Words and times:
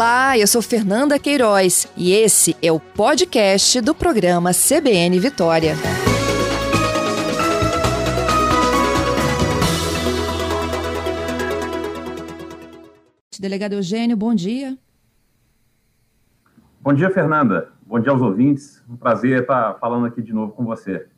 Olá, 0.00 0.38
eu 0.38 0.46
sou 0.46 0.62
Fernanda 0.62 1.18
Queiroz 1.18 1.86
e 1.94 2.14
esse 2.14 2.56
é 2.62 2.72
o 2.72 2.80
podcast 2.80 3.82
do 3.82 3.94
programa 3.94 4.50
CBN 4.50 5.20
Vitória. 5.20 5.74
Delegado 13.38 13.74
Eugênio, 13.74 14.16
bom 14.16 14.34
dia. 14.34 14.74
Bom 16.80 16.94
dia, 16.94 17.10
Fernanda. 17.10 17.70
Bom 17.82 18.00
dia 18.00 18.10
aos 18.10 18.22
ouvintes. 18.22 18.82
Um 18.88 18.96
prazer 18.96 19.42
estar 19.42 19.74
falando 19.74 20.06
aqui 20.06 20.22
de 20.22 20.32
novo 20.32 20.54
com 20.54 20.64
você. 20.64 21.09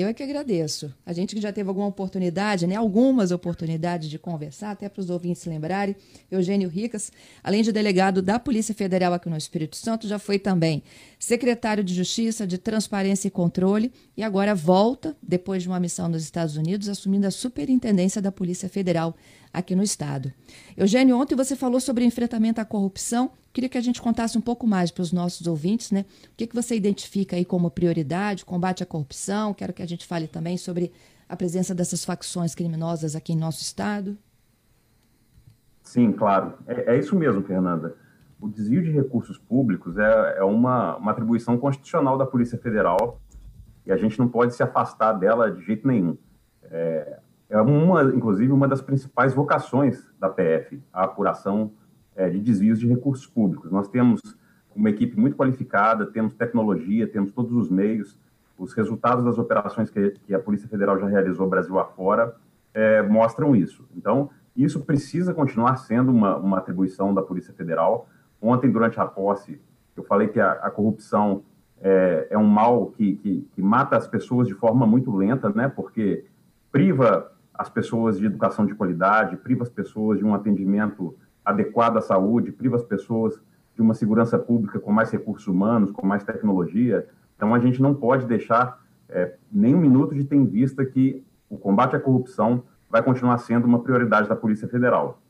Eu 0.00 0.06
é 0.06 0.14
que 0.14 0.22
agradeço. 0.22 0.94
A 1.04 1.12
gente 1.12 1.34
que 1.34 1.40
já 1.40 1.52
teve 1.52 1.68
alguma 1.68 1.88
oportunidade, 1.88 2.68
né, 2.68 2.76
algumas 2.76 3.32
oportunidades 3.32 4.08
de 4.08 4.16
conversar, 4.16 4.70
até 4.70 4.88
para 4.88 5.00
os 5.00 5.10
ouvintes 5.10 5.44
lembrarem, 5.44 5.96
Eugênio 6.30 6.68
Ricas, 6.68 7.10
além 7.42 7.64
de 7.64 7.72
delegado 7.72 8.22
da 8.22 8.38
Polícia 8.38 8.72
Federal 8.72 9.12
aqui 9.12 9.28
no 9.28 9.36
Espírito 9.36 9.74
Santo, 9.74 10.06
já 10.06 10.16
foi 10.16 10.38
também 10.38 10.84
secretário 11.18 11.82
de 11.82 11.92
Justiça, 11.94 12.46
de 12.46 12.58
Transparência 12.58 13.26
e 13.26 13.30
Controle, 13.32 13.92
e 14.16 14.22
agora 14.22 14.54
volta, 14.54 15.16
depois 15.20 15.64
de 15.64 15.68
uma 15.68 15.80
missão 15.80 16.08
nos 16.08 16.22
Estados 16.22 16.56
Unidos, 16.56 16.88
assumindo 16.88 17.26
a 17.26 17.32
superintendência 17.32 18.22
da 18.22 18.30
Polícia 18.30 18.68
Federal 18.68 19.16
aqui 19.52 19.74
no 19.74 19.82
Estado. 19.82 20.32
Eugênio, 20.76 21.18
ontem 21.18 21.34
você 21.34 21.56
falou 21.56 21.80
sobre 21.80 22.04
enfrentamento 22.04 22.60
à 22.60 22.64
corrupção. 22.64 23.32
Queria 23.58 23.68
que 23.68 23.78
a 23.78 23.80
gente 23.80 24.00
contasse 24.00 24.38
um 24.38 24.40
pouco 24.40 24.68
mais 24.68 24.92
para 24.92 25.02
os 25.02 25.12
nossos 25.12 25.48
ouvintes, 25.48 25.90
né? 25.90 26.04
O 26.26 26.36
que, 26.36 26.46
que 26.46 26.54
você 26.54 26.76
identifica 26.76 27.34
aí 27.34 27.44
como 27.44 27.68
prioridade, 27.68 28.44
combate 28.44 28.84
à 28.84 28.86
corrupção? 28.86 29.52
Quero 29.52 29.72
que 29.72 29.82
a 29.82 29.86
gente 29.86 30.06
fale 30.06 30.28
também 30.28 30.56
sobre 30.56 30.92
a 31.28 31.34
presença 31.34 31.74
dessas 31.74 32.04
facções 32.04 32.54
criminosas 32.54 33.16
aqui 33.16 33.32
em 33.32 33.36
nosso 33.36 33.60
Estado. 33.60 34.16
Sim, 35.82 36.12
claro. 36.12 36.54
É, 36.68 36.94
é 36.94 36.98
isso 37.00 37.18
mesmo, 37.18 37.42
Fernanda. 37.42 37.96
O 38.40 38.46
desvio 38.46 38.80
de 38.80 38.92
recursos 38.92 39.36
públicos 39.38 39.98
é, 39.98 40.36
é 40.38 40.44
uma, 40.44 40.96
uma 40.96 41.10
atribuição 41.10 41.58
constitucional 41.58 42.16
da 42.16 42.24
Polícia 42.24 42.58
Federal 42.58 43.20
e 43.84 43.90
a 43.90 43.96
gente 43.96 44.20
não 44.20 44.28
pode 44.28 44.54
se 44.54 44.62
afastar 44.62 45.14
dela 45.14 45.50
de 45.50 45.64
jeito 45.64 45.84
nenhum. 45.84 46.16
É, 46.62 47.18
é 47.50 47.60
uma, 47.60 48.04
inclusive, 48.04 48.52
uma 48.52 48.68
das 48.68 48.80
principais 48.80 49.34
vocações 49.34 50.08
da 50.16 50.28
PF, 50.28 50.80
a 50.92 51.02
apuração 51.02 51.72
é, 52.18 52.28
de 52.28 52.40
desvios 52.40 52.80
de 52.80 52.86
recursos 52.86 53.26
públicos. 53.26 53.70
Nós 53.70 53.88
temos 53.88 54.20
uma 54.74 54.90
equipe 54.90 55.18
muito 55.18 55.36
qualificada, 55.36 56.04
temos 56.04 56.34
tecnologia, 56.34 57.06
temos 57.06 57.32
todos 57.32 57.52
os 57.52 57.70
meios. 57.70 58.18
Os 58.58 58.72
resultados 58.72 59.24
das 59.24 59.38
operações 59.38 59.88
que, 59.88 60.10
que 60.26 60.34
a 60.34 60.38
Polícia 60.38 60.68
Federal 60.68 60.98
já 60.98 61.06
realizou 61.06 61.48
Brasil 61.48 61.78
afora 61.78 62.34
é, 62.74 63.00
mostram 63.02 63.54
isso. 63.54 63.88
Então, 63.96 64.30
isso 64.56 64.80
precisa 64.80 65.32
continuar 65.32 65.76
sendo 65.76 66.10
uma, 66.10 66.36
uma 66.36 66.58
atribuição 66.58 67.14
da 67.14 67.22
Polícia 67.22 67.54
Federal. 67.54 68.08
Ontem, 68.42 68.70
durante 68.70 68.98
a 68.98 69.06
posse, 69.06 69.60
eu 69.96 70.02
falei 70.02 70.26
que 70.26 70.40
a, 70.40 70.52
a 70.52 70.70
corrupção 70.70 71.44
é, 71.80 72.26
é, 72.30 72.36
um 72.38 72.46
mal 72.46 72.86
que, 72.86 73.14
que, 73.16 73.48
que 73.52 73.62
mata 73.62 73.96
as 73.96 74.08
pessoas 74.08 74.48
de 74.48 74.54
forma 74.54 74.84
muito 74.84 75.14
lenta, 75.14 75.48
né? 75.50 75.68
Porque 75.68 76.24
priva 76.72 77.30
as 77.54 77.68
pessoas 77.68 78.18
de 78.18 78.26
educação 78.26 78.66
de 78.66 78.74
qualidade, 78.74 79.36
priva 79.36 79.62
as 79.62 79.70
pessoas 79.70 80.18
de 80.18 80.24
um 80.24 80.34
atendimento 80.34 81.16
adequado 81.48 81.96
à 81.96 82.00
saúde, 82.00 82.52
priva 82.52 82.76
as 82.76 82.82
pessoas 82.82 83.40
de 83.74 83.80
uma 83.80 83.94
segurança 83.94 84.38
pública 84.38 84.78
com 84.78 84.92
mais 84.92 85.10
recursos 85.10 85.46
humanos, 85.46 85.90
com 85.90 86.06
mais 86.06 86.22
tecnologia. 86.22 87.06
Então, 87.36 87.54
a 87.54 87.58
gente 87.58 87.80
não 87.80 87.94
pode 87.94 88.26
deixar 88.26 88.82
é, 89.08 89.34
nem 89.50 89.74
um 89.74 89.80
minuto 89.80 90.14
de 90.14 90.24
ter 90.24 90.36
em 90.36 90.44
vista 90.44 90.84
que 90.84 91.24
o 91.48 91.56
combate 91.56 91.96
à 91.96 92.00
corrupção 92.00 92.62
vai 92.90 93.02
continuar 93.02 93.38
sendo 93.38 93.66
uma 93.66 93.78
prioridade 93.78 94.28
da 94.28 94.36
Polícia 94.36 94.68
Federal. 94.68 95.22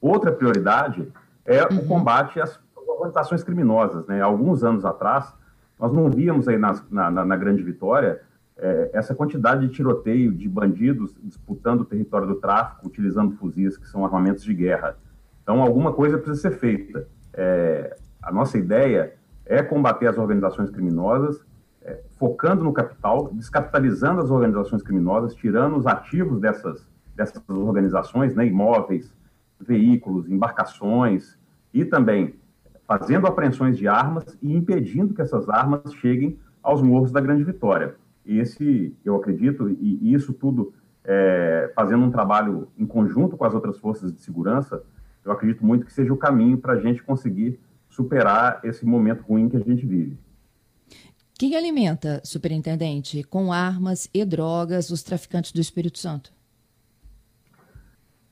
Outra 0.00 0.32
prioridade 0.32 1.06
é 1.44 1.62
uhum. 1.62 1.78
o 1.78 1.86
combate 1.86 2.40
às 2.40 2.58
organizações 2.74 3.44
criminosas. 3.44 4.06
Né? 4.06 4.20
Alguns 4.20 4.64
anos 4.64 4.84
atrás, 4.84 5.32
nós 5.78 5.92
não 5.92 6.10
víamos 6.10 6.48
aí 6.48 6.58
na, 6.58 6.74
na, 6.90 7.24
na 7.24 7.36
Grande 7.36 7.62
Vitória 7.62 8.20
é, 8.56 8.90
essa 8.92 9.14
quantidade 9.14 9.66
de 9.66 9.72
tiroteio 9.72 10.32
de 10.32 10.48
bandidos 10.48 11.14
disputando 11.22 11.80
o 11.80 11.84
território 11.84 12.28
do 12.28 12.34
tráfico, 12.36 12.86
utilizando 12.86 13.34
fuzis, 13.36 13.76
que 13.76 13.88
são 13.88 14.04
armamentos 14.04 14.44
de 14.44 14.52
guerra. 14.52 14.96
Então, 15.50 15.62
alguma 15.62 15.92
coisa 15.92 16.16
precisa 16.16 16.48
ser 16.48 16.58
feita. 16.60 17.08
É, 17.34 17.96
a 18.22 18.30
nossa 18.30 18.56
ideia 18.56 19.14
é 19.44 19.60
combater 19.60 20.06
as 20.06 20.16
organizações 20.16 20.70
criminosas, 20.70 21.44
é, 21.82 22.04
focando 22.20 22.62
no 22.62 22.72
capital, 22.72 23.28
descapitalizando 23.32 24.20
as 24.20 24.30
organizações 24.30 24.80
criminosas, 24.80 25.34
tirando 25.34 25.76
os 25.76 25.88
ativos 25.88 26.38
dessas, 26.38 26.88
dessas 27.16 27.42
organizações, 27.48 28.32
né, 28.36 28.46
imóveis, 28.46 29.12
veículos, 29.58 30.30
embarcações, 30.30 31.36
e 31.74 31.84
também 31.84 32.36
fazendo 32.86 33.26
apreensões 33.26 33.76
de 33.76 33.88
armas 33.88 34.38
e 34.40 34.54
impedindo 34.54 35.14
que 35.14 35.20
essas 35.20 35.48
armas 35.48 35.92
cheguem 35.94 36.38
aos 36.62 36.80
morros 36.80 37.10
da 37.10 37.20
Grande 37.20 37.42
Vitória. 37.42 37.96
Esse, 38.24 38.96
eu 39.04 39.16
acredito, 39.16 39.68
e 39.68 40.14
isso 40.14 40.32
tudo 40.32 40.72
é, 41.04 41.72
fazendo 41.74 42.04
um 42.04 42.10
trabalho 42.12 42.68
em 42.78 42.86
conjunto 42.86 43.36
com 43.36 43.44
as 43.44 43.52
outras 43.52 43.78
forças 43.78 44.14
de 44.14 44.20
segurança, 44.20 44.84
eu 45.30 45.36
acredito 45.36 45.64
muito 45.64 45.86
que 45.86 45.92
seja 45.92 46.12
o 46.12 46.16
caminho 46.16 46.58
para 46.58 46.74
a 46.74 46.80
gente 46.80 47.02
conseguir 47.02 47.58
superar 47.88 48.60
esse 48.64 48.84
momento 48.84 49.22
ruim 49.22 49.48
que 49.48 49.56
a 49.56 49.60
gente 49.60 49.86
vive. 49.86 50.18
Quem 51.38 51.56
alimenta, 51.56 52.20
superintendente, 52.24 53.22
com 53.22 53.52
armas 53.52 54.10
e 54.12 54.24
drogas 54.24 54.90
os 54.90 55.02
traficantes 55.02 55.52
do 55.52 55.60
Espírito 55.60 55.98
Santo? 55.98 56.32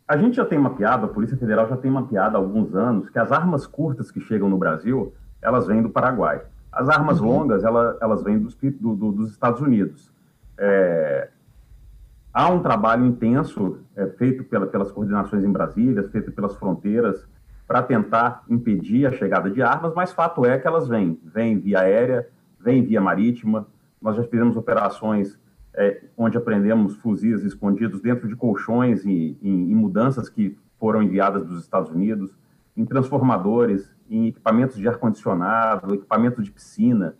A 0.06 0.16
gente 0.16 0.36
já 0.36 0.44
tem 0.44 0.58
mapeado, 0.58 1.06
a 1.06 1.08
Polícia 1.08 1.36
Federal 1.36 1.68
já 1.68 1.76
tem 1.76 1.90
mapeado 1.90 2.36
há 2.36 2.40
alguns 2.40 2.74
anos 2.74 3.08
que 3.10 3.18
as 3.18 3.30
armas 3.30 3.66
curtas 3.66 4.10
que 4.10 4.20
chegam 4.20 4.48
no 4.48 4.58
Brasil, 4.58 5.14
elas 5.40 5.66
vêm 5.66 5.82
do 5.82 5.90
Paraguai. 5.90 6.42
As 6.72 6.88
armas 6.88 7.20
uhum. 7.20 7.26
longas, 7.26 7.64
ela, 7.64 7.96
elas 8.00 8.22
vêm 8.22 8.38
dos, 8.38 8.54
do, 8.54 8.94
do, 8.94 9.12
dos 9.12 9.30
Estados 9.30 9.60
Unidos. 9.60 10.12
É, 10.58 11.28
há 12.38 12.48
um 12.48 12.62
trabalho 12.62 13.04
intenso 13.04 13.80
é, 13.96 14.06
feito 14.10 14.44
pela, 14.44 14.64
pelas 14.64 14.92
coordenações 14.92 15.42
em 15.42 15.50
Brasília, 15.50 16.08
feito 16.08 16.30
pelas 16.30 16.54
fronteiras, 16.54 17.26
para 17.66 17.82
tentar 17.82 18.44
impedir 18.48 19.06
a 19.06 19.10
chegada 19.10 19.50
de 19.50 19.60
armas, 19.60 19.92
mas 19.92 20.12
fato 20.12 20.46
é 20.46 20.56
que 20.56 20.64
elas 20.64 20.86
vêm. 20.86 21.18
Vêm 21.24 21.58
via 21.58 21.80
aérea, 21.80 22.28
vêm 22.60 22.84
via 22.84 23.00
marítima. 23.00 23.66
Nós 24.00 24.14
já 24.14 24.22
fizemos 24.22 24.56
operações 24.56 25.36
é, 25.74 26.04
onde 26.16 26.38
apreendemos 26.38 26.94
fuzis 26.98 27.42
escondidos 27.42 28.00
dentro 28.00 28.28
de 28.28 28.36
colchões 28.36 29.04
e 29.04 29.36
mudanças 29.74 30.28
que 30.28 30.56
foram 30.78 31.02
enviadas 31.02 31.44
dos 31.44 31.60
Estados 31.60 31.90
Unidos, 31.90 32.38
em 32.76 32.84
transformadores, 32.84 33.92
em 34.08 34.28
equipamentos 34.28 34.76
de 34.76 34.86
ar-condicionado, 34.86 35.92
equipamentos 35.92 36.44
de 36.44 36.52
piscina. 36.52 37.16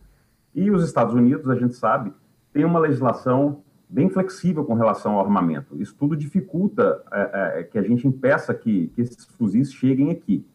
E 0.55 0.71
os 0.71 0.85
Estados 0.85 1.13
Unidos, 1.13 1.51
a 1.51 1.57
gente 1.57 1.75
sabe, 1.75 2.13
tem 2.53 2.65
uma 2.65 2.79
legislação 2.79 3.65
bem 3.89 4.09
flexível 4.09 4.65
com 4.65 4.75
relação 4.75 5.15
ao 5.15 5.21
armamento. 5.21 5.81
Isso 5.81 5.95
tudo 5.95 6.17
dificulta 6.17 7.03
é, 7.11 7.61
é, 7.61 7.63
que 7.65 7.79
a 7.79 7.83
gente 7.83 8.07
impeça 8.07 8.55
que, 8.55 8.89
que 8.89 9.01
esses 9.01 9.25
fuzis 9.25 9.73
cheguem 9.73 10.11
aqui. 10.11 10.47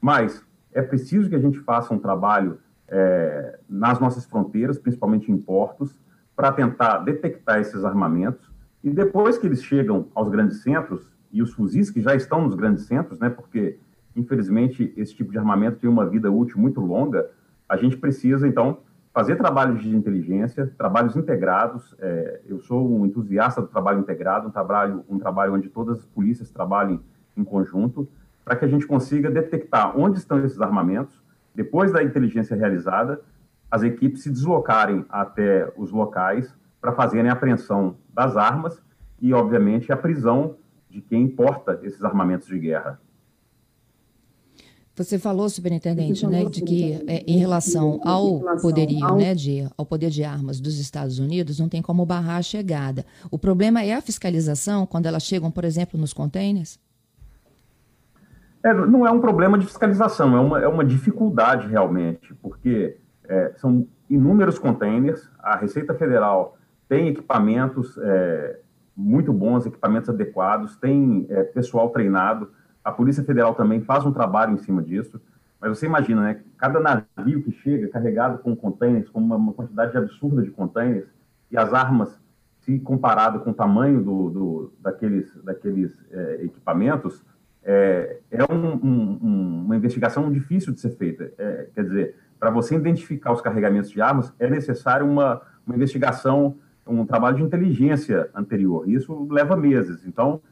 Mas 0.00 0.44
é 0.72 0.82
preciso 0.82 1.28
que 1.28 1.34
a 1.34 1.40
gente 1.40 1.58
faça 1.60 1.94
um 1.94 1.98
trabalho 1.98 2.58
é, 2.88 3.58
nas 3.68 3.98
nossas 3.98 4.24
fronteiras, 4.26 4.78
principalmente 4.78 5.32
em 5.32 5.38
portos, 5.38 5.98
para 6.36 6.52
tentar 6.52 6.98
detectar 6.98 7.60
esses 7.60 7.84
armamentos. 7.84 8.52
E 8.82 8.90
depois 8.90 9.38
que 9.38 9.46
eles 9.46 9.62
chegam 9.62 10.08
aos 10.14 10.28
grandes 10.28 10.62
centros, 10.62 11.12
e 11.32 11.42
os 11.42 11.52
fuzis 11.52 11.90
que 11.90 12.00
já 12.00 12.14
estão 12.14 12.42
nos 12.42 12.54
grandes 12.54 12.84
centros, 12.84 13.18
né, 13.18 13.28
porque 13.28 13.78
infelizmente, 14.16 14.92
esse 14.96 15.14
tipo 15.14 15.32
de 15.32 15.38
armamento 15.38 15.78
tem 15.78 15.90
uma 15.90 16.06
vida 16.06 16.30
útil 16.30 16.58
muito 16.58 16.80
longa. 16.80 17.30
A 17.68 17.76
gente 17.76 17.96
precisa, 17.96 18.46
então, 18.46 18.78
fazer 19.14 19.36
trabalhos 19.36 19.80
de 19.80 19.94
inteligência, 19.94 20.74
trabalhos 20.76 21.14
integrados. 21.14 21.94
É, 22.00 22.40
eu 22.46 22.58
sou 22.58 22.98
um 22.98 23.06
entusiasta 23.06 23.62
do 23.62 23.68
trabalho 23.68 24.00
integrado, 24.00 24.48
um 24.48 24.50
trabalho, 24.50 25.04
um 25.08 25.20
trabalho 25.20 25.54
onde 25.54 25.68
todas 25.68 26.00
as 26.00 26.04
polícias 26.04 26.50
trabalhem 26.50 27.00
em 27.36 27.44
conjunto, 27.44 28.08
para 28.44 28.56
que 28.56 28.64
a 28.64 28.68
gente 28.68 28.86
consiga 28.86 29.30
detectar 29.30 29.96
onde 29.96 30.18
estão 30.18 30.44
esses 30.44 30.60
armamentos. 30.60 31.22
Depois 31.54 31.92
da 31.92 32.02
inteligência 32.02 32.56
realizada, 32.56 33.20
as 33.70 33.84
equipes 33.84 34.24
se 34.24 34.30
deslocarem 34.30 35.06
até 35.08 35.72
os 35.76 35.92
locais 35.92 36.52
para 36.80 36.92
fazerem 36.92 37.30
a 37.30 37.34
apreensão 37.34 37.96
das 38.12 38.36
armas 38.36 38.82
e, 39.20 39.32
obviamente, 39.32 39.92
a 39.92 39.96
prisão 39.96 40.56
de 40.90 41.00
quem 41.00 41.22
importa 41.22 41.78
esses 41.84 42.02
armamentos 42.04 42.48
de 42.48 42.58
guerra. 42.58 43.00
Você 44.96 45.18
falou, 45.18 45.48
superintendente, 45.48 46.24
né, 46.24 46.44
de 46.44 46.62
que 46.62 47.04
é, 47.08 47.24
em 47.26 47.36
relação 47.36 48.00
ao 48.04 48.40
poderio, 48.62 49.16
né, 49.16 49.34
de, 49.34 49.68
ao 49.76 49.84
poder 49.84 50.08
de 50.08 50.22
armas 50.22 50.60
dos 50.60 50.78
Estados 50.78 51.18
Unidos, 51.18 51.58
não 51.58 51.68
tem 51.68 51.82
como 51.82 52.06
barrar 52.06 52.36
a 52.36 52.42
chegada. 52.42 53.04
O 53.28 53.36
problema 53.36 53.82
é 53.82 53.92
a 53.92 54.00
fiscalização 54.00 54.86
quando 54.86 55.06
elas 55.06 55.24
chegam, 55.24 55.50
por 55.50 55.64
exemplo, 55.64 55.98
nos 55.98 56.12
contêineres? 56.12 56.78
É, 58.62 58.72
não 58.72 59.04
é 59.04 59.10
um 59.10 59.20
problema 59.20 59.58
de 59.58 59.66
fiscalização, 59.66 60.36
é 60.36 60.40
uma, 60.40 60.62
é 60.62 60.68
uma 60.68 60.84
dificuldade 60.84 61.66
realmente, 61.66 62.32
porque 62.34 62.96
é, 63.28 63.52
são 63.56 63.86
inúmeros 64.08 64.60
contêineres, 64.60 65.28
a 65.40 65.56
Receita 65.56 65.92
Federal 65.94 66.56
tem 66.88 67.08
equipamentos 67.08 67.98
é, 67.98 68.60
muito 68.96 69.32
bons, 69.32 69.66
equipamentos 69.66 70.08
adequados, 70.08 70.76
tem 70.76 71.26
é, 71.28 71.42
pessoal 71.42 71.90
treinado, 71.90 72.48
A 72.84 72.92
Polícia 72.92 73.24
Federal 73.24 73.54
também 73.54 73.80
faz 73.80 74.04
um 74.04 74.12
trabalho 74.12 74.52
em 74.52 74.58
cima 74.58 74.82
disso. 74.82 75.20
Mas 75.60 75.78
você 75.78 75.86
imagina, 75.86 76.22
né? 76.22 76.40
Cada 76.58 76.78
navio 76.78 77.42
que 77.42 77.50
chega 77.50 77.88
carregado 77.88 78.38
com 78.38 78.54
containers, 78.54 79.08
com 79.08 79.18
uma, 79.18 79.52
quantidade 79.54 79.96
absurda 79.96 80.42
de 80.42 80.50
containers, 80.50 81.06
e 81.50 81.56
as 81.56 81.72
armas, 81.72 82.20
se 82.60 82.78
comparado 82.80 83.40
com 83.40 83.50
o 83.50 83.54
tamanho 83.54 84.02
do, 84.02 84.30
do 84.30 84.72
daqueles, 84.80 85.34
daqueles 85.42 85.92
é, 86.10 86.44
equipamentos, 86.44 87.24
é, 87.62 88.18
é 88.30 88.44
um, 88.52 88.74
um, 88.74 89.64
uma 89.64 89.76
investigação 89.76 90.30
difícil 90.30 90.74
de 90.74 90.80
ser 90.80 90.90
feita. 90.90 91.32
É, 91.38 91.68
quer 91.74 91.84
dizer, 91.84 92.16
para 92.38 92.50
você 92.50 92.74
identificar 92.74 93.32
os 93.32 93.40
carregamentos 93.40 93.90
de 93.90 94.02
armas, 94.02 94.34
é 94.38 94.50
necessário 94.50 95.06
uma, 95.06 95.40
uma 95.66 95.74
investigação, 95.74 96.56
um 96.86 97.06
trabalho 97.06 97.36
de 97.36 97.42
inteligência 97.42 98.28
anterior. 98.34 98.86
Isso 98.86 99.26
leva 99.30 99.56
meses. 99.56 100.06
Então, 100.06 100.42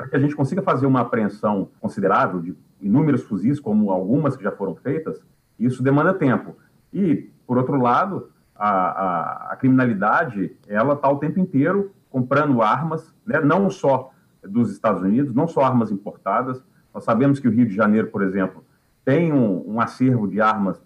para 0.00 0.08
que 0.08 0.16
a 0.16 0.18
gente 0.18 0.34
consiga 0.34 0.62
fazer 0.62 0.86
uma 0.86 1.02
apreensão 1.02 1.68
considerável 1.78 2.40
de 2.40 2.56
inúmeros 2.80 3.22
fuzis, 3.22 3.60
como 3.60 3.90
algumas 3.90 4.34
que 4.34 4.42
já 4.42 4.50
foram 4.50 4.74
feitas, 4.74 5.22
isso 5.58 5.82
demanda 5.82 6.14
tempo. 6.14 6.56
E, 6.90 7.28
por 7.46 7.58
outro 7.58 7.76
lado, 7.76 8.30
a, 8.56 8.70
a, 8.70 9.52
a 9.52 9.56
criminalidade, 9.56 10.56
ela 10.66 10.94
está 10.94 11.06
o 11.10 11.18
tempo 11.18 11.38
inteiro 11.38 11.92
comprando 12.08 12.62
armas, 12.62 13.14
né? 13.26 13.40
não 13.40 13.68
só 13.68 14.10
dos 14.42 14.72
Estados 14.72 15.02
Unidos, 15.02 15.34
não 15.34 15.46
só 15.46 15.60
armas 15.60 15.90
importadas. 15.90 16.64
Nós 16.94 17.04
sabemos 17.04 17.38
que 17.38 17.46
o 17.46 17.50
Rio 17.50 17.66
de 17.66 17.74
Janeiro, 17.74 18.06
por 18.06 18.22
exemplo, 18.22 18.64
tem 19.04 19.34
um, 19.34 19.74
um 19.74 19.82
acervo 19.82 20.26
de 20.26 20.40
armas 20.40 20.82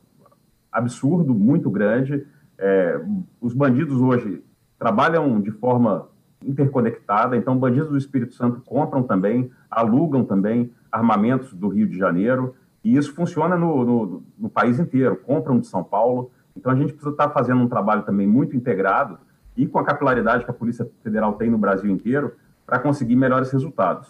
absurdo, 0.72 1.32
muito 1.32 1.70
grande. 1.70 2.26
É, 2.58 3.00
os 3.40 3.54
bandidos 3.54 4.00
hoje 4.00 4.42
trabalham 4.76 5.40
de 5.40 5.52
forma 5.52 6.08
interconectada, 6.46 7.36
então 7.36 7.58
bandidos 7.58 7.88
do 7.88 7.98
Espírito 7.98 8.34
Santo 8.34 8.60
compram 8.60 9.02
também, 9.02 9.50
alugam 9.70 10.24
também 10.24 10.70
armamentos 10.90 11.52
do 11.52 11.68
Rio 11.68 11.88
de 11.88 11.96
Janeiro, 11.96 12.54
e 12.84 12.96
isso 12.96 13.14
funciona 13.14 13.56
no, 13.56 13.84
no, 13.84 14.22
no 14.38 14.48
país 14.48 14.78
inteiro, 14.78 15.16
compram 15.16 15.58
de 15.58 15.66
São 15.66 15.82
Paulo. 15.82 16.30
Então 16.56 16.70
a 16.70 16.76
gente 16.76 16.92
precisa 16.92 17.10
estar 17.10 17.30
fazendo 17.30 17.62
um 17.62 17.68
trabalho 17.68 18.02
também 18.02 18.26
muito 18.26 18.54
integrado 18.54 19.18
e 19.56 19.66
com 19.66 19.78
a 19.78 19.84
capilaridade 19.84 20.44
que 20.44 20.50
a 20.50 20.54
Polícia 20.54 20.88
Federal 21.02 21.34
tem 21.34 21.50
no 21.50 21.58
Brasil 21.58 21.90
inteiro 21.90 22.34
para 22.66 22.78
conseguir 22.78 23.16
melhores 23.16 23.50
resultados. 23.50 24.08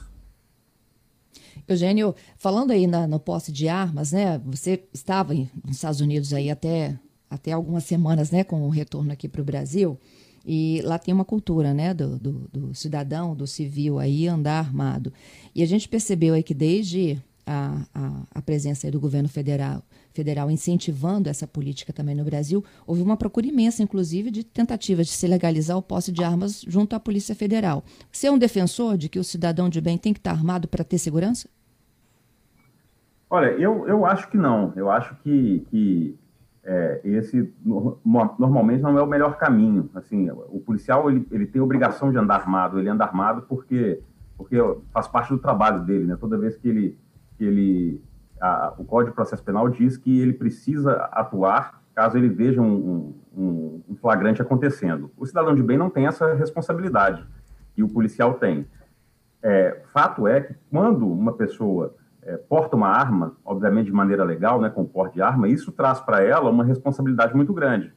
Eugênio, 1.66 2.14
falando 2.36 2.72
aí 2.72 2.86
na, 2.86 3.06
no 3.06 3.18
posse 3.18 3.50
de 3.50 3.68
armas, 3.68 4.12
né? 4.12 4.40
Você 4.44 4.84
estava 4.92 5.32
nos 5.32 5.76
Estados 5.76 6.00
Unidos 6.00 6.32
aí 6.32 6.50
até, 6.50 6.98
até 7.30 7.52
algumas 7.52 7.84
semanas, 7.84 8.30
né? 8.30 8.44
Com 8.44 8.62
o 8.62 8.68
retorno 8.68 9.12
aqui 9.12 9.28
para 9.28 9.40
o 9.40 9.44
Brasil. 9.44 9.98
E 10.46 10.82
lá 10.84 10.98
tem 10.98 11.14
uma 11.14 11.24
cultura, 11.24 11.72
né, 11.72 11.94
do, 11.94 12.18
do, 12.18 12.32
do, 12.52 12.74
cidadão, 12.74 13.34
do 13.34 13.46
civil 13.46 13.98
aí 13.98 14.28
andar 14.28 14.58
armado. 14.58 15.12
E 15.54 15.62
a 15.62 15.66
gente 15.66 15.88
percebeu 15.88 16.34
aí 16.34 16.42
que 16.42 16.52
desde 16.52 17.18
a, 17.46 17.82
a, 17.94 18.22
a 18.34 18.42
presença 18.42 18.90
do 18.90 19.00
governo 19.00 19.28
federal, 19.28 19.82
federal 20.12 20.50
incentivando 20.50 21.28
essa 21.28 21.46
política 21.46 21.92
também 21.92 22.14
no 22.14 22.24
Brasil, 22.24 22.64
houve 22.86 23.02
uma 23.02 23.16
procura 23.16 23.46
imensa, 23.46 23.82
inclusive, 23.82 24.30
de 24.30 24.44
tentativas 24.44 25.06
de 25.06 25.12
se 25.12 25.26
legalizar 25.26 25.76
o 25.76 25.82
posse 25.82 26.12
de 26.12 26.22
armas 26.22 26.62
junto 26.66 26.94
à 26.94 27.00
Polícia 27.00 27.34
Federal. 27.34 27.84
Você 28.10 28.26
é 28.26 28.30
um 28.30 28.38
defensor 28.38 28.96
de 28.96 29.08
que 29.08 29.18
o 29.18 29.24
cidadão 29.24 29.68
de 29.68 29.80
bem 29.80 29.98
tem 29.98 30.12
que 30.12 30.20
estar 30.20 30.32
armado 30.32 30.68
para 30.68 30.84
ter 30.84 30.98
segurança? 30.98 31.48
Olha, 33.28 33.46
eu, 33.46 33.88
eu 33.88 34.06
acho 34.06 34.30
que 34.30 34.36
não. 34.36 34.72
Eu 34.76 34.90
acho 34.90 35.16
que, 35.22 35.66
que 35.70 36.18
é, 36.64 37.00
esse 37.04 37.52
normalmente 37.64 38.82
não 38.82 38.98
é 38.98 39.02
o 39.02 39.06
melhor 39.06 39.36
caminho. 39.36 39.90
Assim, 39.94 40.30
o 40.30 40.60
policial 40.60 41.10
ele, 41.10 41.26
ele 41.30 41.46
tem 41.46 41.60
obrigação 41.60 42.10
de 42.10 42.18
andar 42.18 42.36
armado. 42.36 42.78
Ele 42.78 42.88
anda 42.88 43.04
armado 43.04 43.42
porque 43.42 44.00
porque 44.36 44.56
faz 44.92 45.06
parte 45.06 45.28
do 45.28 45.38
trabalho 45.38 45.84
dele, 45.84 46.06
né? 46.06 46.16
Toda 46.18 46.38
vez 46.38 46.56
que 46.56 46.68
ele 46.68 46.98
que 47.36 47.44
ele 47.44 48.02
a, 48.40 48.74
o 48.78 48.84
Código 48.84 49.10
de 49.10 49.14
Processo 49.14 49.42
Penal 49.42 49.68
diz 49.68 49.96
que 49.96 50.20
ele 50.20 50.32
precisa 50.32 50.92
atuar 51.12 51.82
caso 51.94 52.18
ele 52.18 52.28
veja 52.28 52.60
um, 52.60 53.14
um, 53.36 53.82
um 53.88 53.96
flagrante 53.96 54.42
acontecendo. 54.42 55.10
O 55.16 55.24
cidadão 55.24 55.54
de 55.54 55.62
bem 55.62 55.78
não 55.78 55.88
tem 55.88 56.06
essa 56.06 56.34
responsabilidade 56.34 57.24
e 57.76 57.82
o 57.82 57.88
policial 57.88 58.34
tem. 58.34 58.66
É, 59.42 59.82
fato 59.92 60.26
é 60.26 60.40
que 60.40 60.54
quando 60.70 61.06
uma 61.06 61.32
pessoa 61.34 61.94
é, 62.26 62.36
porta 62.36 62.76
uma 62.76 62.88
arma, 62.88 63.36
obviamente 63.44 63.86
de 63.86 63.92
maneira 63.92 64.24
legal, 64.24 64.60
né, 64.60 64.70
com 64.70 64.84
porte 64.84 65.14
de 65.14 65.22
arma, 65.22 65.48
isso 65.48 65.72
traz 65.72 66.00
para 66.00 66.22
ela 66.22 66.50
uma 66.50 66.64
responsabilidade 66.64 67.34
muito 67.34 67.52
grande. 67.52 67.92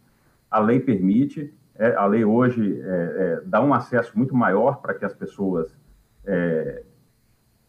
A 0.50 0.60
lei 0.60 0.80
permite, 0.80 1.54
é, 1.76 1.96
a 1.96 2.06
lei 2.06 2.26
hoje 2.26 2.82
é, 2.82 2.86
é 2.86 3.42
dá 3.46 3.62
um 3.62 3.74
acesso 3.74 4.18
muito 4.18 4.36
maior 4.36 4.82
para 4.82 4.94
que 4.94 5.06
as 5.06 5.14
pessoas 5.14 5.78
é, 6.26 6.84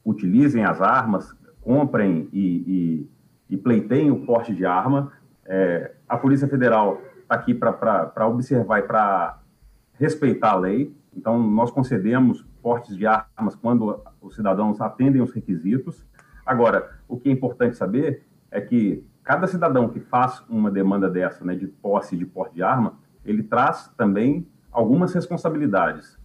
utilizem 0.04 0.64
as 0.64 0.80
armas, 0.80 1.36
comprem 1.60 2.28
e, 2.32 3.06
e, 3.50 3.54
e 3.54 3.56
pleiteiem 3.56 4.10
o 4.10 4.24
porte 4.24 4.54
de 4.54 4.64
arma. 4.64 5.12
É, 5.44 5.92
a 6.08 6.16
Polícia 6.16 6.48
Federal 6.48 7.00
está 7.20 7.34
aqui 7.34 7.54
para 7.54 8.26
observar 8.26 8.80
e 8.80 8.82
para 8.82 9.38
respeitar 9.94 10.52
a 10.52 10.56
lei. 10.56 10.94
Então, 11.14 11.38
nós 11.38 11.70
concedemos 11.70 12.44
portes 12.62 12.96
de 12.96 13.06
armas 13.06 13.54
quando 13.54 14.00
os 14.20 14.34
cidadãos 14.34 14.80
atendem 14.80 15.20
os 15.20 15.32
requisitos. 15.32 16.04
Agora, 16.48 16.92
o 17.06 17.20
que 17.20 17.28
é 17.28 17.32
importante 17.32 17.76
saber 17.76 18.24
é 18.50 18.58
que 18.58 19.06
cada 19.22 19.46
cidadão 19.46 19.90
que 19.90 20.00
faz 20.00 20.42
uma 20.48 20.70
demanda 20.70 21.10
dessa, 21.10 21.44
né, 21.44 21.54
de 21.54 21.66
posse 21.66 22.16
de 22.16 22.24
porte 22.24 22.54
de 22.54 22.62
arma, 22.62 22.94
ele 23.22 23.42
traz 23.42 23.92
também 23.98 24.48
algumas 24.72 25.12
responsabilidades. 25.12 26.18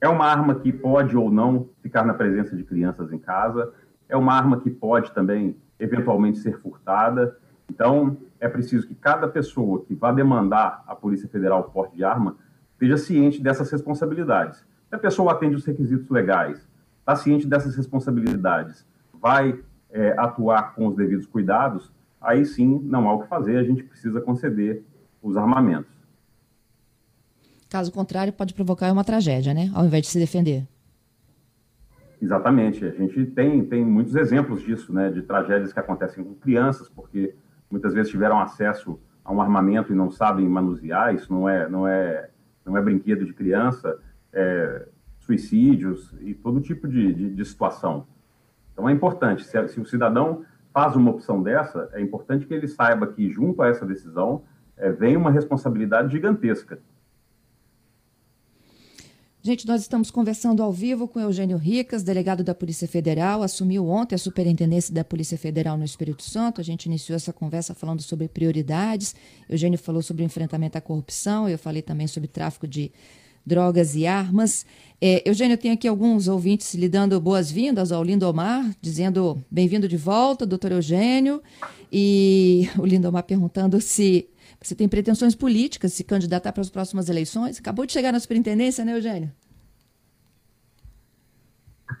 É 0.00 0.08
uma 0.08 0.26
arma 0.26 0.54
que 0.54 0.72
pode 0.72 1.16
ou 1.16 1.28
não 1.28 1.68
ficar 1.82 2.04
na 2.04 2.14
presença 2.14 2.54
de 2.54 2.62
crianças 2.62 3.12
em 3.12 3.18
casa, 3.18 3.74
é 4.08 4.16
uma 4.16 4.32
arma 4.32 4.60
que 4.60 4.70
pode 4.70 5.10
também, 5.10 5.56
eventualmente, 5.76 6.38
ser 6.38 6.60
furtada. 6.60 7.36
Então, 7.68 8.16
é 8.38 8.48
preciso 8.48 8.86
que 8.86 8.94
cada 8.94 9.26
pessoa 9.26 9.84
que 9.84 9.94
vá 9.96 10.12
demandar 10.12 10.84
à 10.86 10.94
Polícia 10.94 11.28
Federal 11.28 11.62
o 11.62 11.64
porte 11.64 11.96
de 11.96 12.04
arma 12.04 12.36
esteja 12.74 12.96
ciente 12.96 13.42
dessas 13.42 13.72
responsabilidades. 13.72 14.64
Se 14.88 14.94
a 14.94 14.98
pessoa 14.98 15.32
atende 15.32 15.56
os 15.56 15.64
requisitos 15.64 16.08
legais, 16.10 16.68
está 17.00 17.16
ciente 17.16 17.44
dessas 17.44 17.74
responsabilidades, 17.74 18.86
vai 19.26 19.58
é, 19.90 20.14
atuar 20.16 20.72
com 20.76 20.86
os 20.86 20.94
devidos 20.94 21.26
cuidados, 21.26 21.92
aí 22.20 22.44
sim 22.44 22.80
não 22.84 23.08
há 23.08 23.14
o 23.14 23.22
que 23.22 23.28
fazer, 23.28 23.56
a 23.56 23.64
gente 23.64 23.82
precisa 23.82 24.20
conceder 24.20 24.84
os 25.20 25.36
armamentos. 25.36 25.90
Caso 27.68 27.90
contrário, 27.90 28.32
pode 28.32 28.54
provocar 28.54 28.92
uma 28.92 29.02
tragédia, 29.02 29.52
né? 29.52 29.68
Ao 29.74 29.84
invés 29.84 30.04
de 30.04 30.10
se 30.10 30.18
defender. 30.20 30.64
Exatamente. 32.22 32.84
A 32.84 32.92
gente 32.92 33.26
tem, 33.26 33.64
tem 33.64 33.84
muitos 33.84 34.14
exemplos 34.14 34.62
disso, 34.62 34.92
né? 34.92 35.10
De 35.10 35.22
tragédias 35.22 35.72
que 35.72 35.80
acontecem 35.80 36.22
com 36.22 36.32
crianças, 36.34 36.88
porque 36.88 37.34
muitas 37.68 37.92
vezes 37.92 38.12
tiveram 38.12 38.38
acesso 38.38 38.96
a 39.24 39.32
um 39.32 39.40
armamento 39.40 39.92
e 39.92 39.96
não 39.96 40.08
sabem 40.08 40.48
manusear. 40.48 41.12
Isso 41.12 41.32
não 41.32 41.48
é, 41.48 41.68
não 41.68 41.88
é, 41.88 42.30
não 42.64 42.76
é 42.76 42.80
brinquedo 42.80 43.26
de 43.26 43.34
criança. 43.34 43.98
É, 44.32 44.86
suicídios 45.18 46.14
e 46.20 46.32
todo 46.32 46.60
tipo 46.60 46.86
de, 46.86 47.12
de, 47.12 47.34
de 47.34 47.44
situação. 47.44 48.06
Então 48.76 48.86
é 48.86 48.92
importante, 48.92 49.42
se, 49.42 49.68
se, 49.68 49.80
o 49.80 49.86
cidadão 49.86 50.44
faz 50.70 50.94
uma 50.94 51.10
opção 51.10 51.42
dessa, 51.42 51.88
é 51.94 52.00
importante 52.02 52.44
que 52.44 52.52
ele 52.52 52.68
saiba 52.68 53.06
que, 53.06 53.30
junto 53.30 53.62
a 53.62 53.68
essa 53.68 53.86
decisão, 53.86 54.42
é, 54.76 54.92
vem 54.92 55.16
uma 55.16 55.30
responsabilidade 55.30 56.12
gigantesca. 56.12 56.78
Gente, 59.40 59.66
nós 59.66 59.80
estamos 59.80 60.10
conversando 60.10 60.62
ao 60.62 60.70
vivo 60.70 61.08
com 61.08 61.18
Eugênio 61.18 61.56
Ricas, 61.56 62.02
delegado 62.02 62.44
da 62.44 62.54
Polícia 62.54 62.86
Federal, 62.86 63.42
assumiu 63.42 63.88
ontem 63.88 64.14
a 64.14 64.18
superintendência 64.18 64.92
da 64.92 65.04
Polícia 65.04 65.38
Federal 65.38 65.78
no 65.78 65.84
Espírito 65.84 66.22
Santo. 66.22 66.60
A 66.60 66.64
gente 66.64 66.84
iniciou 66.84 67.16
essa 67.16 67.32
conversa 67.32 67.72
falando 67.72 68.02
sobre 68.02 68.28
prioridades. 68.28 69.14
Eugênio 69.48 69.78
falou 69.78 70.02
sobre 70.02 70.22
enfrentamento 70.22 70.76
à 70.76 70.82
corrupção, 70.82 71.48
eu 71.48 71.56
falei 71.56 71.80
também 71.80 72.08
sobre 72.08 72.28
tráfico 72.28 72.66
de 72.66 72.92
drogas 73.46 73.94
e 73.94 74.06
armas. 74.06 74.66
É, 75.00 75.28
Eugênio, 75.28 75.54
eu 75.54 75.58
tenho 75.58 75.74
aqui 75.74 75.86
alguns 75.86 76.26
ouvintes 76.26 76.74
lhe 76.74 76.88
dando 76.88 77.20
boas-vindas 77.20 77.92
ao 77.92 78.02
Lindomar, 78.02 78.64
dizendo 78.80 79.42
bem-vindo 79.50 79.86
de 79.86 79.96
volta, 79.96 80.44
doutor 80.44 80.72
Eugênio. 80.72 81.40
E 81.92 82.68
o 82.76 82.84
Lindomar 82.84 83.22
perguntando 83.22 83.80
se 83.80 84.28
você 84.60 84.74
tem 84.74 84.88
pretensões 84.88 85.34
políticas, 85.34 85.92
se 85.92 86.02
candidatar 86.02 86.52
para 86.52 86.62
as 86.62 86.70
próximas 86.70 87.08
eleições. 87.08 87.58
Acabou 87.58 87.86
de 87.86 87.92
chegar 87.92 88.10
na 88.10 88.18
superintendência, 88.18 88.84
né, 88.84 88.96
Eugênio? 88.96 89.30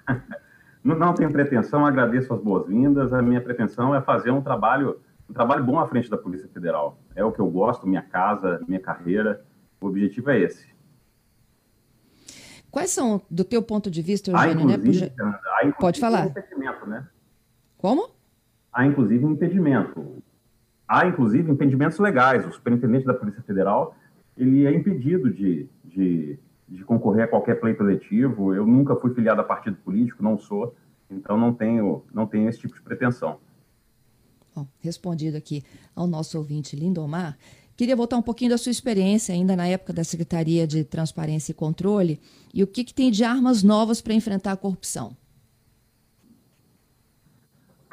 Não, 0.82 0.96
não 0.96 1.14
tenho 1.14 1.32
pretensão, 1.32 1.84
agradeço 1.84 2.32
as 2.32 2.40
boas-vindas. 2.40 3.12
A 3.12 3.20
minha 3.20 3.40
pretensão 3.40 3.92
é 3.92 4.00
fazer 4.00 4.30
um 4.30 4.40
trabalho, 4.40 5.00
um 5.28 5.32
trabalho 5.32 5.64
bom 5.64 5.80
à 5.80 5.88
frente 5.88 6.08
da 6.08 6.16
Polícia 6.16 6.48
Federal. 6.54 6.96
É 7.16 7.24
o 7.24 7.32
que 7.32 7.40
eu 7.40 7.50
gosto, 7.50 7.88
minha 7.88 8.02
casa, 8.02 8.60
minha 8.68 8.78
carreira. 8.78 9.44
O 9.80 9.88
objetivo 9.88 10.30
é 10.30 10.38
esse. 10.38 10.75
Quais 12.76 12.90
são, 12.90 13.22
do 13.30 13.42
teu 13.42 13.62
ponto 13.62 13.90
de 13.90 14.02
vista, 14.02 14.30
Eugênio, 14.30 14.66
né? 14.66 14.76
Puxa... 14.76 15.10
Pode 15.80 15.98
falar. 15.98 16.26
Um 16.26 16.90
né? 16.90 17.08
Como? 17.78 18.10
Há, 18.70 18.84
inclusive, 18.84 19.24
um 19.24 19.30
impedimento. 19.30 20.22
Há, 20.86 21.06
inclusive, 21.06 21.50
impedimentos 21.50 21.98
legais. 21.98 22.46
O 22.46 22.52
superintendente 22.52 23.06
da 23.06 23.14
Polícia 23.14 23.42
Federal 23.44 23.96
ele 24.36 24.66
é 24.66 24.74
impedido 24.74 25.32
de, 25.32 25.70
de, 25.86 26.38
de 26.68 26.84
concorrer 26.84 27.24
a 27.24 27.28
qualquer 27.28 27.58
pleito 27.58 27.82
eletivo. 27.82 28.52
Eu 28.52 28.66
nunca 28.66 28.94
fui 28.94 29.14
filiado 29.14 29.40
a 29.40 29.44
partido 29.44 29.78
político, 29.78 30.22
não 30.22 30.38
sou. 30.38 30.76
Então 31.10 31.38
não 31.38 31.54
tenho, 31.54 32.04
não 32.12 32.26
tenho 32.26 32.46
esse 32.46 32.58
tipo 32.58 32.74
de 32.74 32.82
pretensão. 32.82 33.38
Bom, 34.54 34.68
respondido 34.80 35.38
aqui 35.38 35.64
ao 35.94 36.06
nosso 36.06 36.36
ouvinte 36.36 36.76
Lindomar, 36.76 37.38
queria 37.76 37.94
voltar 37.94 38.16
um 38.16 38.22
pouquinho 38.22 38.50
da 38.50 38.58
sua 38.58 38.70
experiência 38.70 39.34
ainda 39.34 39.54
na 39.54 39.66
época 39.66 39.92
da 39.92 40.02
Secretaria 40.02 40.66
de 40.66 40.82
Transparência 40.84 41.52
e 41.52 41.54
Controle 41.54 42.20
e 42.52 42.62
o 42.62 42.66
que, 42.66 42.82
que 42.82 42.94
tem 42.94 43.10
de 43.10 43.22
armas 43.22 43.62
novas 43.62 44.00
para 44.00 44.14
enfrentar 44.14 44.52
a 44.52 44.56
corrupção. 44.56 45.16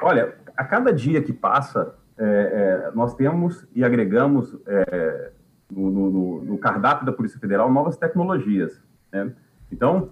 Olha, 0.00 0.34
a 0.56 0.64
cada 0.64 0.92
dia 0.92 1.22
que 1.22 1.32
passa, 1.32 1.94
é, 2.16 2.24
é, 2.24 2.90
nós 2.94 3.14
temos 3.14 3.66
e 3.74 3.84
agregamos 3.84 4.54
é, 4.66 5.32
no, 5.70 5.90
no, 5.90 6.44
no, 6.44 6.58
cardápio 6.58 7.06
da 7.06 7.12
Polícia 7.12 7.38
Federal 7.38 7.72
novas 7.72 7.96
tecnologias. 7.96 8.80
Né? 9.12 9.32
Então, 9.70 10.10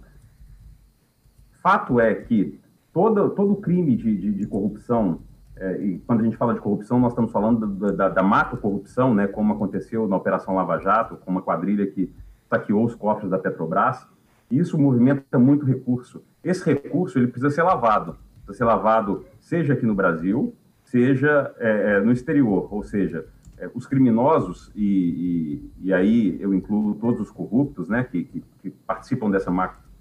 fato 1.63 2.01
é 2.01 2.15
que 2.15 2.61
todo, 2.93 3.31
todo 3.31 3.57
crime 3.57 3.97
de, 3.97 4.17
de, 4.17 4.33
de 4.33 4.47
corrupção, 4.47 5.21
é, 5.63 5.81
e 5.81 5.99
quando 6.01 6.23
a 6.23 6.25
gente 6.25 6.37
fala 6.37 6.55
de 6.55 6.61
corrupção, 6.61 6.99
nós 6.99 7.13
estamos 7.13 7.31
falando 7.31 7.65
da, 7.69 7.93
da, 7.93 8.09
da 8.09 8.23
macro-corrupção, 8.23 9.15
né, 9.15 9.29
como 9.29 9.53
aconteceu 9.53 10.09
na 10.09 10.17
Operação 10.17 10.57
Lava 10.57 10.77
Jato, 10.79 11.17
com 11.19 11.31
uma 11.31 11.41
quadrilha 11.41 11.87
que 11.87 12.13
saqueou 12.51 12.85
os 12.85 12.97
cofres 12.97 13.31
da 13.31 13.39
Petrobras, 13.39 14.05
isso 14.51 14.77
movimenta 14.77 15.39
muito 15.39 15.65
recurso. 15.65 16.21
Esse 16.43 16.65
recurso 16.65 17.17
ele 17.17 17.29
precisa 17.29 17.49
ser 17.49 17.63
lavado. 17.63 18.17
Precisa 18.45 18.59
ser 18.59 18.65
lavado 18.65 19.25
seja 19.39 19.75
aqui 19.75 19.87
no 19.87 19.95
Brasil, 19.95 20.53
seja 20.83 21.55
é, 21.59 21.93
é 21.93 22.01
no 22.01 22.11
exterior, 22.11 22.67
ou 22.75 22.83
seja, 22.83 23.25
é, 23.57 23.71
os 23.73 23.87
criminosos, 23.87 24.73
e, 24.75 24.83
e, 24.85 25.87
e, 25.87 25.95
aí 25.95 26.37
eu 26.41 26.53
incluo 26.53 26.97
todos 26.97 27.21
os 27.21 27.31
corruptos 27.31 27.89
né, 27.89 28.03
que, 28.03 28.25
que, 28.25 28.45
que 28.61 28.71
participam 28.71 29.31
dessa 29.31 29.53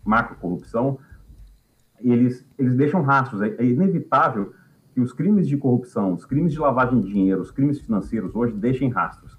macro-corrupção, 0.04 0.98
eles, 2.00 2.44
eles 2.58 2.76
deixam 2.76 3.04
rastros. 3.04 3.44
É, 3.44 3.56
é, 3.60 3.64
inevitável 3.64 4.54
que 4.94 5.02
os 5.02 5.14
crimes 5.14 5.48
de 5.48 5.58
corrupção, 5.58 6.14
os 6.14 6.26
crimes 6.26 6.52
de 6.54 6.60
lavagem 6.60 7.00
de 7.02 7.12
dinheiro, 7.12 7.42
os 7.42 7.52
crimes 7.52 7.80
financeiros 7.80 8.36
hoje 8.36 8.54
deixem 8.54 8.90
rastros. 8.90 9.38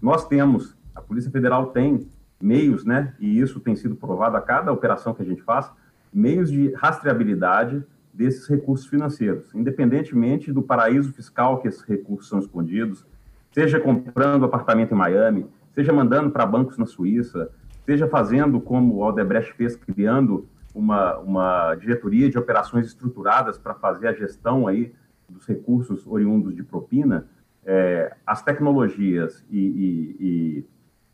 Nós 0.00 0.26
temos, 0.26 0.76
a 0.94 1.00
Polícia 1.00 1.30
Federal 1.30 1.66
tem 1.66 2.08
meios, 2.40 2.84
né, 2.84 3.14
e 3.18 3.38
isso 3.38 3.60
tem 3.60 3.74
sido 3.74 3.96
provado 3.96 4.36
a 4.36 4.40
cada 4.40 4.72
operação 4.72 5.14
que 5.14 5.22
a 5.22 5.24
gente 5.24 5.42
faz, 5.42 5.70
meios 6.12 6.50
de 6.50 6.72
rastreabilidade 6.74 7.84
desses 8.12 8.46
recursos 8.46 8.86
financeiros, 8.86 9.54
independentemente 9.54 10.52
do 10.52 10.62
paraíso 10.62 11.12
fiscal 11.12 11.60
que 11.60 11.68
esses 11.68 11.82
recursos 11.82 12.28
são 12.28 12.38
escondidos, 12.38 13.04
seja 13.52 13.78
comprando 13.78 14.44
apartamento 14.44 14.92
em 14.92 14.96
Miami, 14.96 15.46
seja 15.72 15.92
mandando 15.92 16.30
para 16.30 16.46
bancos 16.46 16.78
na 16.78 16.86
Suíça, 16.86 17.50
seja 17.84 18.08
fazendo 18.08 18.60
como 18.60 18.96
o 18.96 19.04
Aldebrecht 19.04 19.52
fez, 19.52 19.76
criando 19.76 20.46
uma, 20.76 21.16
uma 21.18 21.74
diretoria 21.74 22.28
de 22.28 22.38
operações 22.38 22.86
estruturadas 22.86 23.56
para 23.56 23.74
fazer 23.74 24.08
a 24.08 24.12
gestão 24.12 24.68
aí 24.68 24.92
dos 25.26 25.46
recursos 25.46 26.06
oriundos 26.06 26.54
de 26.54 26.62
propina, 26.62 27.26
é, 27.64 28.14
as 28.26 28.42
tecnologias 28.42 29.42
e, 29.50 29.58
e, 29.58 30.16
e, 30.20 30.66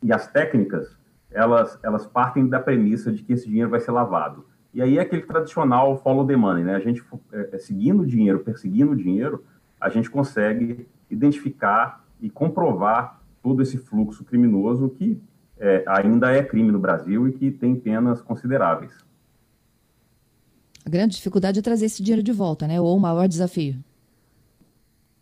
e, 0.03 0.13
as 0.13 0.27
técnicas, 0.27 0.97
elas, 1.31 1.79
elas 1.81 2.05
partem 2.05 2.47
da 2.47 2.59
premissa 2.59 3.11
de 3.11 3.23
que 3.23 3.33
esse 3.33 3.47
dinheiro 3.47 3.69
vai 3.69 3.79
ser 3.79 3.91
lavado. 3.91 4.45
E 4.73 4.81
aí 4.81 4.97
é 4.97 5.01
aquele 5.01 5.21
tradicional 5.21 5.97
follow 5.97 6.27
the 6.27 6.35
money, 6.35 6.63
né? 6.63 6.75
A 6.75 6.79
gente, 6.79 7.01
é, 7.31 7.49
é 7.53 7.57
seguindo 7.57 8.01
o 8.01 8.05
dinheiro, 8.05 8.39
perseguindo 8.39 8.91
o 8.91 8.95
dinheiro, 8.95 9.43
a 9.79 9.87
gente 9.87 10.11
consegue 10.11 10.87
identificar 11.09 12.03
e 12.19 12.29
comprovar 12.29 13.21
todo 13.41 13.61
esse 13.61 13.77
fluxo 13.77 14.25
criminoso 14.25 14.89
que 14.89 15.21
é, 15.57 15.83
ainda 15.87 16.31
é 16.31 16.43
crime 16.43 16.71
no 16.71 16.79
Brasil 16.79 17.27
e 17.27 17.31
que 17.31 17.49
tem 17.49 17.75
penas 17.75 18.21
consideráveis. 18.21 18.93
A 20.85 20.89
grande 20.89 21.15
dificuldade 21.15 21.59
é 21.59 21.61
trazer 21.61 21.85
esse 21.85 22.03
dinheiro 22.03 22.23
de 22.23 22.31
volta, 22.31 22.67
né? 22.67 22.79
Ou 22.79 22.97
o 22.97 22.99
maior 22.99 23.27
desafio? 23.27 23.75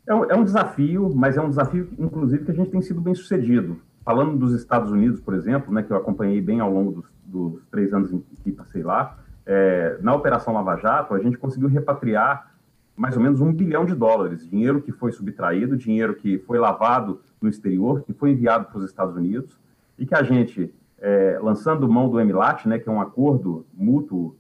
É 0.08 0.14
um, 0.14 0.26
é 0.26 0.36
um 0.36 0.44
desafio, 0.44 1.14
mas 1.16 1.38
é 1.38 1.42
um 1.42 1.50
desafio, 1.50 1.90
inclusive, 1.98 2.44
que 2.44 2.52
a 2.52 2.54
gente 2.54 2.72
tem 2.72 2.82
sido 2.82 3.00
bem 3.00 3.14
sucedido. 3.14 3.80
Falando 4.04 4.38
dos 4.38 4.54
Estados 4.54 4.92
Unidos, 4.92 5.20
por 5.20 5.36
exemplo, 5.36 5.72
né, 5.72 5.84
que 5.84 5.92
eu 5.92 5.98
acompanhei 5.98 6.42
bem 6.42 6.60
ao 6.60 6.74
longo 6.74 6.92
dos, 6.92 7.06
dos 7.24 7.64
três 7.70 7.94
anos 7.94 8.12
que 8.44 8.52
passei 8.52 8.82
lá, 8.82 9.20
é, 9.46 10.00
na 10.02 10.16
Operação 10.16 10.54
Lava 10.54 10.76
Jato, 10.78 11.14
a 11.14 11.20
gente 11.20 11.38
conseguiu 11.38 11.70
repatriar 11.70 12.52
mais 12.96 13.16
ou 13.16 13.24
menos 13.24 13.40
um 13.42 13.54
bilhão 13.54 13.86
de 13.86 13.96
dólares, 13.96 14.48
dinheiro 14.48 14.82
que 14.82 14.92
foi 14.92 15.12
subtraído, 15.12 15.78
dinheiro 15.78 16.16
que 16.16 16.40
foi 16.40 16.60
lavado 16.60 17.22
no 17.42 17.50
exterior, 17.50 18.02
que 18.02 18.14
foi 18.14 18.32
enviado 18.32 18.66
para 18.66 18.80
os 18.80 18.86
Estados 18.86 19.16
Unidos, 19.16 19.58
e 19.98 20.06
que 20.06 20.16
a 20.16 20.24
gente, 20.24 20.74
é, 21.00 21.40
lançando 21.42 21.88
mão 21.88 22.10
do 22.10 22.20
EMILAT, 22.20 22.68
né, 22.68 22.80
que 22.80 22.90
é 22.90 22.92
um 22.92 23.02
acordo 23.02 23.66
mútuo 23.74 24.36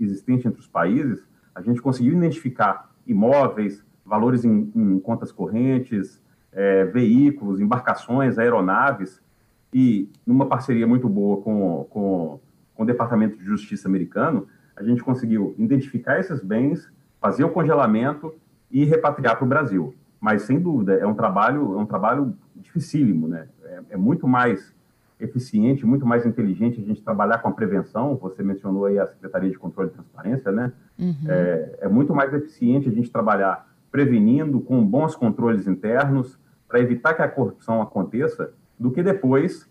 existente 0.00 0.46
entre 0.46 0.60
os 0.60 0.66
países, 0.66 1.24
a 1.54 1.62
gente 1.62 1.80
conseguiu 1.80 2.14
identificar 2.14 2.90
imóveis, 3.06 3.84
valores 4.04 4.44
em, 4.44 4.70
em 4.74 4.98
contas 4.98 5.32
correntes, 5.32 6.22
é, 6.52 6.84
veículos, 6.84 7.60
embarcações, 7.60 8.38
aeronaves, 8.38 9.22
e 9.72 10.10
numa 10.26 10.46
parceria 10.46 10.86
muito 10.86 11.08
boa 11.08 11.40
com, 11.42 11.86
com, 11.90 12.40
com 12.74 12.82
o 12.82 12.86
Departamento 12.86 13.38
de 13.38 13.44
Justiça 13.44 13.88
americano, 13.88 14.48
a 14.76 14.82
gente 14.82 15.02
conseguiu 15.02 15.54
identificar 15.58 16.18
esses 16.18 16.42
bens, 16.42 16.90
fazer 17.20 17.44
o 17.44 17.50
congelamento 17.50 18.34
e 18.70 18.84
repatriar 18.84 19.36
para 19.36 19.44
o 19.44 19.48
Brasil. 19.48 19.94
Mas, 20.20 20.42
sem 20.42 20.58
dúvida, 20.58 20.94
é 20.94 21.06
um 21.06 21.14
trabalho, 21.14 21.74
é 21.74 21.78
um 21.78 21.86
trabalho 21.86 22.34
dificílimo, 22.56 23.28
né? 23.28 23.48
É, 23.64 23.80
é 23.90 23.96
muito 23.96 24.26
mais 24.26 24.74
eficiente, 25.20 25.86
muito 25.86 26.06
mais 26.06 26.26
inteligente 26.26 26.80
a 26.80 26.84
gente 26.84 27.02
trabalhar 27.02 27.38
com 27.38 27.48
a 27.48 27.52
prevenção. 27.52 28.16
Você 28.16 28.42
mencionou 28.42 28.86
aí 28.86 28.98
a 28.98 29.06
Secretaria 29.06 29.50
de 29.50 29.58
Controle 29.58 29.90
e 29.90 29.92
Transparência, 29.92 30.50
né? 30.50 30.72
Uhum. 30.98 31.14
É, 31.28 31.78
é, 31.82 31.88
muito 31.88 32.14
mais 32.14 32.32
eficiente 32.32 32.88
a 32.88 32.92
gente 32.92 33.10
trabalhar 33.10 33.68
prevenindo 33.90 34.60
com 34.60 34.84
bons 34.84 35.14
controles 35.14 35.66
internos 35.66 36.38
para 36.68 36.80
evitar 36.80 37.14
que 37.14 37.22
a 37.22 37.28
corrupção 37.28 37.82
aconteça, 37.82 38.52
do 38.78 38.90
que 38.90 39.02
depois 39.02 39.68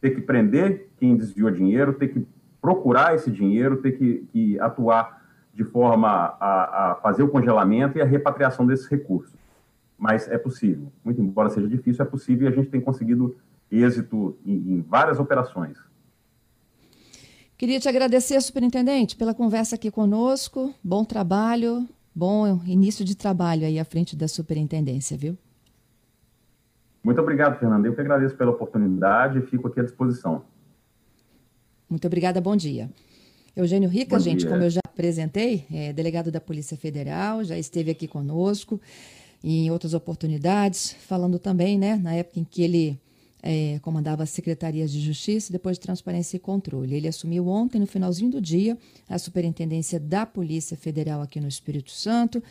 ter 0.00 0.10
que 0.10 0.20
prender 0.20 0.88
quem 0.96 1.16
desviou 1.16 1.50
dinheiro, 1.50 1.92
ter 1.92 2.08
que 2.08 2.26
procurar 2.60 3.14
esse 3.14 3.30
dinheiro, 3.30 3.76
ter 3.76 3.92
que, 3.92 4.26
que 4.32 4.60
atuar 4.60 5.22
de 5.54 5.64
forma 5.64 6.08
a, 6.08 6.90
a 6.90 6.94
fazer 6.96 7.22
o 7.22 7.28
congelamento 7.28 7.98
e 7.98 8.02
a 8.02 8.04
repatriação 8.04 8.66
desses 8.66 8.86
recursos. 8.86 9.34
Mas 9.98 10.28
é 10.28 10.38
possível. 10.38 10.90
Muito 11.04 11.20
embora 11.20 11.50
seja 11.50 11.68
difícil, 11.68 12.04
é 12.04 12.08
possível 12.08 12.48
e 12.48 12.52
a 12.52 12.54
gente 12.54 12.70
tem 12.70 12.80
conseguido 12.80 13.36
êxito 13.70 14.38
em, 14.44 14.74
em 14.74 14.80
várias 14.80 15.18
operações. 15.18 15.78
Queria 17.56 17.78
te 17.78 17.88
agradecer, 17.88 18.40
superintendente, 18.40 19.16
pela 19.16 19.34
conversa 19.34 19.74
aqui 19.74 19.90
conosco. 19.90 20.74
Bom 20.82 21.04
trabalho, 21.04 21.86
bom 22.14 22.62
início 22.64 23.04
de 23.04 23.14
trabalho 23.14 23.66
aí 23.66 23.78
à 23.78 23.84
frente 23.84 24.16
da 24.16 24.26
superintendência, 24.26 25.16
viu? 25.16 25.36
Muito 27.02 27.20
obrigado, 27.20 27.58
Fernanda. 27.58 27.86
Eu 27.86 27.94
que 27.94 28.00
agradeço 28.00 28.36
pela 28.36 28.50
oportunidade 28.50 29.38
e 29.38 29.42
fico 29.42 29.68
aqui 29.68 29.80
à 29.80 29.82
disposição. 29.82 30.42
Muito 31.88 32.06
obrigada, 32.06 32.40
bom 32.40 32.56
dia. 32.56 32.90
Eugênio 33.56 33.88
Rica, 33.88 34.16
bom 34.16 34.22
gente, 34.22 34.40
dia. 34.40 34.50
como 34.50 34.62
eu 34.62 34.70
já 34.70 34.80
apresentei, 34.84 35.66
é 35.72 35.92
delegado 35.92 36.30
da 36.30 36.40
Polícia 36.40 36.76
Federal, 36.76 37.42
já 37.42 37.58
esteve 37.58 37.90
aqui 37.90 38.06
conosco 38.06 38.80
em 39.42 39.70
outras 39.70 39.94
oportunidades, 39.94 40.92
falando 41.06 41.38
também, 41.38 41.78
né, 41.78 41.96
na 41.96 42.14
época 42.14 42.38
em 42.38 42.44
que 42.44 42.62
ele 42.62 43.00
é, 43.42 43.78
comandava 43.80 44.22
as 44.22 44.30
secretarias 44.30 44.90
de 44.90 45.00
Justiça, 45.00 45.52
depois 45.52 45.76
de 45.76 45.82
Transparência 45.82 46.36
e 46.36 46.40
Controle. 46.40 46.94
Ele 46.94 47.08
assumiu 47.08 47.48
ontem, 47.48 47.78
no 47.78 47.86
finalzinho 47.86 48.30
do 48.30 48.40
dia, 48.40 48.76
a 49.08 49.18
superintendência 49.18 49.98
da 49.98 50.26
Polícia 50.26 50.76
Federal 50.76 51.22
aqui 51.22 51.40
no 51.40 51.48
Espírito 51.48 51.90
Santo, 51.90 52.42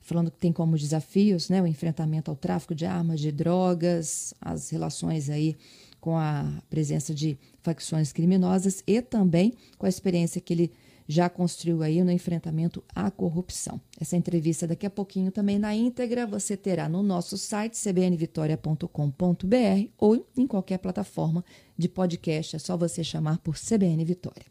falando 0.00 0.30
que 0.30 0.38
tem 0.38 0.52
como 0.52 0.76
desafios 0.76 1.48
né, 1.48 1.60
o 1.60 1.66
enfrentamento 1.66 2.30
ao 2.30 2.36
tráfico 2.36 2.74
de 2.74 2.86
armas, 2.86 3.20
de 3.20 3.30
drogas, 3.30 4.32
as 4.40 4.70
relações 4.70 5.28
aí 5.28 5.56
com 6.00 6.16
a 6.16 6.62
presença 6.70 7.12
de 7.12 7.36
facções 7.62 8.12
criminosas 8.12 8.82
e 8.86 9.02
também 9.02 9.52
com 9.76 9.84
a 9.84 9.88
experiência 9.88 10.40
que 10.40 10.52
ele 10.54 10.72
já 11.08 11.30
construiu 11.30 11.82
aí 11.82 12.04
no 12.04 12.12
enfrentamento 12.12 12.84
à 12.94 13.10
corrupção. 13.10 13.80
Essa 13.98 14.14
entrevista 14.14 14.66
daqui 14.66 14.84
a 14.84 14.90
pouquinho 14.90 15.32
também 15.32 15.58
na 15.58 15.74
íntegra 15.74 16.26
você 16.26 16.54
terá 16.54 16.86
no 16.86 17.02
nosso 17.02 17.38
site 17.38 17.78
cbnvitoria.com.br 17.78 19.90
ou 19.96 20.28
em 20.36 20.46
qualquer 20.46 20.76
plataforma 20.78 21.42
de 21.76 21.88
podcast, 21.88 22.56
é 22.56 22.58
só 22.58 22.76
você 22.76 23.02
chamar 23.02 23.38
por 23.38 23.56
CBN 23.56 24.04
Vitória. 24.04 24.44